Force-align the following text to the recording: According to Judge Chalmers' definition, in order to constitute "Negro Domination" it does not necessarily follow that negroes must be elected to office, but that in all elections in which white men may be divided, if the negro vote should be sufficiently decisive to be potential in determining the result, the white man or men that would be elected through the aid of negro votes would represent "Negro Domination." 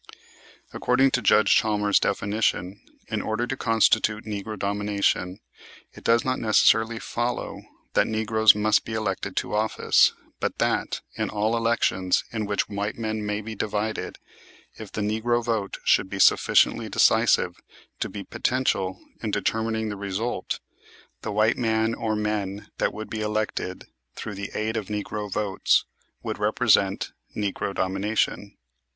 According 0.73 1.11
to 1.11 1.21
Judge 1.21 1.53
Chalmers' 1.55 1.99
definition, 1.99 2.81
in 3.09 3.21
order 3.21 3.45
to 3.45 3.55
constitute 3.55 4.25
"Negro 4.25 4.57
Domination" 4.57 5.39
it 5.93 6.03
does 6.03 6.25
not 6.25 6.39
necessarily 6.39 6.97
follow 6.97 7.61
that 7.93 8.07
negroes 8.07 8.55
must 8.55 8.83
be 8.83 8.93
elected 8.95 9.35
to 9.37 9.53
office, 9.53 10.13
but 10.39 10.57
that 10.57 11.01
in 11.13 11.29
all 11.29 11.55
elections 11.55 12.23
in 12.31 12.47
which 12.47 12.67
white 12.67 12.97
men 12.97 13.23
may 13.23 13.41
be 13.41 13.53
divided, 13.53 14.17
if 14.73 14.91
the 14.91 15.01
negro 15.01 15.43
vote 15.45 15.77
should 15.83 16.09
be 16.09 16.17
sufficiently 16.17 16.89
decisive 16.89 17.61
to 17.99 18.09
be 18.09 18.23
potential 18.23 18.99
in 19.21 19.29
determining 19.29 19.89
the 19.89 19.97
result, 19.97 20.59
the 21.21 21.31
white 21.31 21.57
man 21.59 21.93
or 21.93 22.15
men 22.15 22.71
that 22.79 22.91
would 22.91 23.07
be 23.07 23.21
elected 23.21 23.85
through 24.15 24.33
the 24.33 24.49
aid 24.55 24.77
of 24.77 24.87
negro 24.87 25.31
votes 25.31 25.85
would 26.23 26.39
represent 26.39 27.11
"Negro 27.37 27.71
Domination." 27.75 28.57